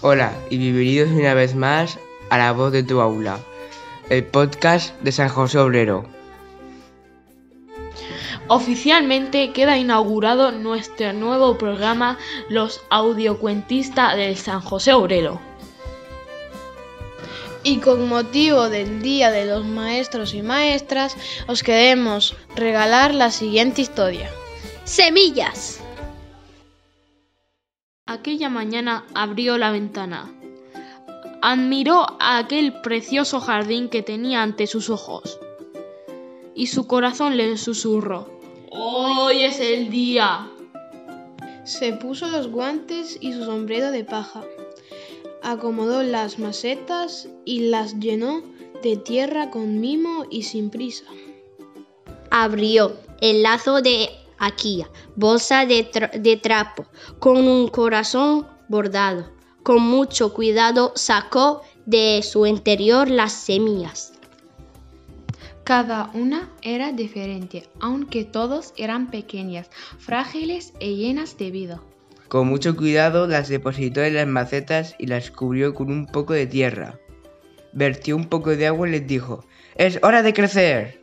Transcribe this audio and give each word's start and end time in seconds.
Hola 0.00 0.32
y 0.48 0.56
bienvenidos 0.56 1.10
una 1.10 1.34
vez 1.34 1.54
más 1.54 1.98
a 2.30 2.38
La 2.38 2.52
Voz 2.52 2.72
de 2.72 2.82
tu 2.82 3.00
Aula, 3.00 3.38
el 4.08 4.24
podcast 4.24 4.98
de 5.02 5.12
San 5.12 5.28
José 5.28 5.58
Obrero. 5.58 6.06
Oficialmente 8.48 9.52
queda 9.52 9.76
inaugurado 9.76 10.50
nuestro 10.52 11.12
nuevo 11.12 11.58
programa 11.58 12.16
Los 12.48 12.80
Audiocuentistas 12.88 14.16
del 14.16 14.36
San 14.36 14.62
José 14.62 14.94
Obrero. 14.94 15.47
Y 17.68 17.80
con 17.80 18.08
motivo 18.08 18.70
del 18.70 19.02
Día 19.02 19.30
de 19.30 19.44
los 19.44 19.62
Maestros 19.62 20.32
y 20.32 20.40
Maestras, 20.40 21.14
os 21.48 21.62
queremos 21.62 22.34
regalar 22.56 23.14
la 23.14 23.30
siguiente 23.30 23.82
historia. 23.82 24.30
Semillas. 24.84 25.78
Aquella 28.06 28.48
mañana 28.48 29.04
abrió 29.12 29.58
la 29.58 29.70
ventana. 29.70 30.32
Admiró 31.42 32.06
aquel 32.20 32.72
precioso 32.80 33.38
jardín 33.38 33.90
que 33.90 34.02
tenía 34.02 34.42
ante 34.42 34.66
sus 34.66 34.88
ojos. 34.88 35.38
Y 36.54 36.68
su 36.68 36.86
corazón 36.86 37.36
le 37.36 37.58
susurró. 37.58 38.30
Hoy 38.70 39.42
es 39.44 39.60
el 39.60 39.90
día. 39.90 40.48
Se 41.64 41.92
puso 41.92 42.28
los 42.28 42.48
guantes 42.48 43.18
y 43.20 43.34
su 43.34 43.44
sombrero 43.44 43.90
de 43.90 44.04
paja. 44.04 44.42
Acomodó 45.48 46.02
las 46.02 46.38
macetas 46.38 47.26
y 47.46 47.70
las 47.70 47.98
llenó 47.98 48.42
de 48.82 48.98
tierra 48.98 49.50
con 49.50 49.80
mimo 49.80 50.26
y 50.28 50.42
sin 50.42 50.68
prisa. 50.68 51.06
Abrió 52.30 52.92
el 53.22 53.42
lazo 53.44 53.80
de 53.80 54.10
aquí, 54.36 54.84
bolsa 55.16 55.64
de, 55.64 55.88
de 56.20 56.36
trapo, 56.36 56.84
con 57.18 57.48
un 57.48 57.68
corazón 57.68 58.46
bordado. 58.68 59.32
Con 59.62 59.80
mucho 59.80 60.34
cuidado 60.34 60.92
sacó 60.96 61.62
de 61.86 62.20
su 62.22 62.44
interior 62.44 63.08
las 63.08 63.32
semillas. 63.32 64.12
Cada 65.64 66.10
una 66.12 66.52
era 66.60 66.92
diferente, 66.92 67.70
aunque 67.80 68.26
todas 68.26 68.74
eran 68.76 69.10
pequeñas, 69.10 69.70
frágiles 69.98 70.74
y 70.78 70.96
llenas 70.96 71.38
de 71.38 71.50
vida. 71.50 71.82
Con 72.28 72.46
mucho 72.46 72.76
cuidado 72.76 73.26
las 73.26 73.48
depositó 73.48 74.02
en 74.02 74.14
las 74.14 74.26
macetas 74.26 74.94
y 74.98 75.06
las 75.06 75.30
cubrió 75.30 75.74
con 75.74 75.90
un 75.90 76.06
poco 76.06 76.34
de 76.34 76.46
tierra. 76.46 76.98
Vertió 77.72 78.16
un 78.16 78.26
poco 78.26 78.54
de 78.54 78.66
agua 78.66 78.88
y 78.88 78.92
les 78.92 79.06
dijo, 79.06 79.44
¡Es 79.76 79.98
hora 80.02 80.22
de 80.22 80.34
crecer! 80.34 81.02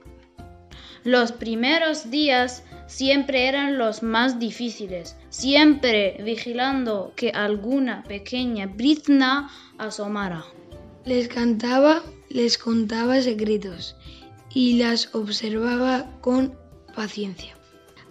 Los 1.04 1.32
primeros 1.32 2.12
días 2.12 2.64
siempre 2.88 3.48
eran 3.48 3.78
los 3.78 4.04
más 4.04 4.40
difíciles, 4.40 5.16
siempre 5.30 6.18
vigilando 6.24 7.14
que 7.16 7.30
alguna 7.30 8.04
pequeña 8.04 8.68
brizna 8.68 9.50
asomara. 9.78 10.44
Les 11.06 11.28
cantaba, 11.28 12.04
les 12.30 12.58
contaba 12.58 13.22
secretos 13.22 13.96
y 14.54 14.78
las 14.78 15.14
observaba 15.14 16.10
con 16.22 16.56
paciencia. 16.96 17.56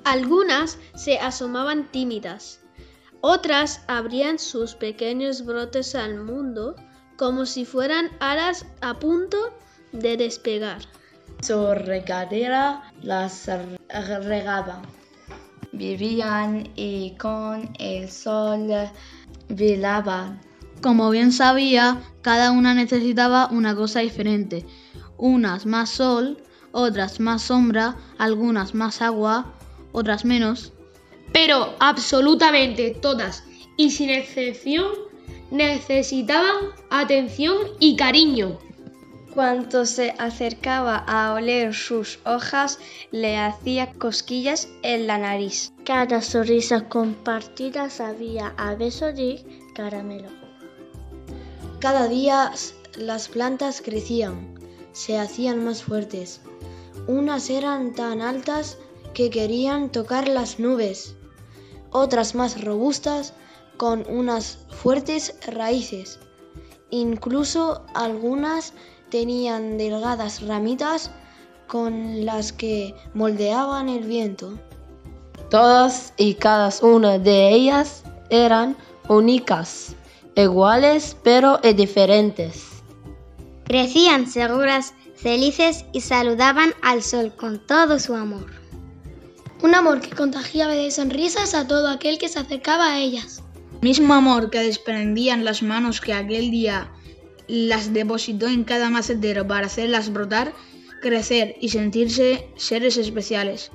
Algunas 0.04 0.78
se 0.94 1.18
asomaban 1.18 1.90
tímidas, 1.90 2.60
otras 3.26 3.80
abrían 3.86 4.38
sus 4.38 4.74
pequeños 4.74 5.46
brotes 5.46 5.94
al 5.94 6.22
mundo 6.22 6.76
como 7.16 7.46
si 7.46 7.64
fueran 7.64 8.10
alas 8.20 8.66
a 8.82 8.98
punto 8.98 9.38
de 9.92 10.18
despegar. 10.18 10.82
Su 11.40 11.72
regadera 11.72 12.92
las 13.00 13.48
regaba. 14.24 14.82
Vivían 15.72 16.68
y 16.76 17.16
con 17.16 17.70
el 17.78 18.10
sol 18.10 18.68
velaban. 19.48 20.42
Como 20.82 21.08
bien 21.08 21.32
sabía, 21.32 22.02
cada 22.20 22.50
una 22.50 22.74
necesitaba 22.74 23.48
una 23.50 23.74
cosa 23.74 24.00
diferente. 24.00 24.66
Unas 25.16 25.64
más 25.64 25.88
sol, 25.88 26.42
otras 26.72 27.20
más 27.20 27.40
sombra, 27.40 27.96
algunas 28.18 28.74
más 28.74 29.00
agua, 29.00 29.54
otras 29.92 30.26
menos. 30.26 30.73
Pero 31.32 31.74
absolutamente 31.80 32.90
todas, 32.90 33.44
y 33.76 33.90
sin 33.90 34.10
excepción, 34.10 34.92
necesitaban 35.50 36.56
atención 36.90 37.56
y 37.80 37.96
cariño. 37.96 38.58
Cuanto 39.34 39.84
se 39.84 40.14
acercaba 40.18 40.96
a 40.96 41.32
oler 41.34 41.74
sus 41.74 42.20
hojas, 42.24 42.78
le 43.10 43.36
hacía 43.36 43.92
cosquillas 43.92 44.68
en 44.82 45.08
la 45.08 45.18
nariz. 45.18 45.72
Cada 45.84 46.22
sonrisa 46.22 46.88
compartida 46.88 47.90
sabía 47.90 48.54
a 48.56 48.76
beso 48.76 49.12
de 49.12 49.44
caramelo. 49.74 50.28
Cada 51.80 52.06
día 52.06 52.52
las 52.96 53.28
plantas 53.28 53.82
crecían, 53.82 54.54
se 54.92 55.18
hacían 55.18 55.64
más 55.64 55.82
fuertes. 55.82 56.40
Unas 57.08 57.50
eran 57.50 57.92
tan 57.92 58.22
altas 58.22 58.78
que 59.14 59.30
querían 59.30 59.90
tocar 59.90 60.28
las 60.28 60.58
nubes, 60.58 61.14
otras 61.90 62.34
más 62.34 62.62
robustas 62.62 63.32
con 63.76 64.04
unas 64.08 64.58
fuertes 64.68 65.34
raíces. 65.46 66.18
Incluso 66.90 67.84
algunas 67.94 68.74
tenían 69.10 69.78
delgadas 69.78 70.46
ramitas 70.46 71.10
con 71.66 72.26
las 72.26 72.52
que 72.52 72.94
moldeaban 73.14 73.88
el 73.88 74.04
viento. 74.04 74.58
Todas 75.50 76.12
y 76.16 76.34
cada 76.34 76.70
una 76.82 77.18
de 77.18 77.50
ellas 77.50 78.02
eran 78.30 78.76
únicas, 79.08 79.94
iguales 80.34 81.16
pero 81.22 81.58
diferentes. 81.58 82.66
Crecían 83.64 84.26
seguras, 84.26 84.94
felices 85.14 85.84
y 85.92 86.00
saludaban 86.00 86.74
al 86.82 87.02
sol 87.02 87.32
con 87.34 87.64
todo 87.66 87.98
su 87.98 88.14
amor. 88.14 88.63
Un 89.64 89.74
amor 89.74 90.02
que 90.02 90.14
contagiaba 90.14 90.74
de 90.74 90.90
sonrisas 90.90 91.54
a 91.54 91.66
todo 91.66 91.88
aquel 91.88 92.18
que 92.18 92.28
se 92.28 92.38
acercaba 92.38 92.92
a 92.92 93.00
ellas. 93.00 93.42
Mismo 93.80 94.12
amor 94.12 94.50
que 94.50 94.58
desprendían 94.58 95.46
las 95.46 95.62
manos 95.62 96.02
que 96.02 96.12
aquel 96.12 96.50
día 96.50 96.92
las 97.48 97.94
depositó 97.94 98.46
en 98.46 98.64
cada 98.64 98.90
macetero 98.90 99.46
para 99.46 99.68
hacerlas 99.68 100.12
brotar, 100.12 100.52
crecer 101.00 101.56
y 101.62 101.70
sentirse 101.70 102.46
seres 102.56 102.98
especiales. 102.98 103.70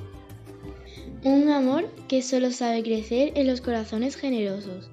Un 1.23 1.50
amor 1.50 1.91
que 2.07 2.21
solo 2.21 2.51
sabe 2.51 2.83
crecer 2.83 3.31
en 3.33 3.47
los 3.47 3.59
corazones 3.59 4.16
generosos. 4.16 4.91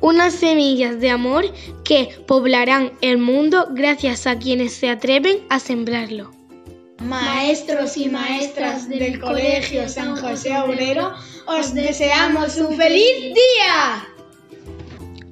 Unas 0.00 0.34
semillas 0.34 0.98
de 0.98 1.10
amor 1.10 1.44
que 1.84 2.08
poblarán 2.26 2.94
el 3.00 3.18
mundo 3.18 3.68
gracias 3.70 4.26
a 4.26 4.40
quienes 4.40 4.72
se 4.72 4.90
atreven 4.90 5.38
a 5.48 5.60
sembrarlo. 5.60 6.37
Maestros 7.00 7.96
y 7.96 8.08
maestras 8.08 8.88
del 8.88 9.20
Colegio 9.20 9.88
San 9.88 10.16
José 10.16 10.58
Obrero, 10.58 11.12
os 11.46 11.72
deseamos 11.72 12.56
un 12.56 12.76
feliz 12.76 13.34
día 13.34 14.08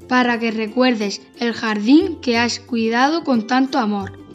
para 0.08 0.38
que 0.38 0.50
recuerdes 0.50 1.20
el 1.40 1.52
jardín 1.52 2.20
que 2.20 2.38
has 2.38 2.60
cuidado 2.60 3.24
con 3.24 3.46
tanto 3.46 3.78
amor. 3.78 4.25